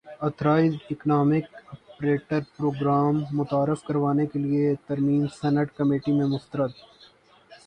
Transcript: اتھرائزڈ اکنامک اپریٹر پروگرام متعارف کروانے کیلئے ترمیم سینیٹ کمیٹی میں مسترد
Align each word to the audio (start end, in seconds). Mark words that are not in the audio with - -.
اتھرائزڈ 0.21 0.91
اکنامک 0.91 1.45
اپریٹر 1.71 2.39
پروگرام 2.57 3.21
متعارف 3.31 3.83
کروانے 3.83 4.25
کیلئے 4.27 4.73
ترمیم 4.87 5.25
سینیٹ 5.33 5.75
کمیٹی 5.77 6.11
میں 6.11 6.25
مسترد 6.27 6.71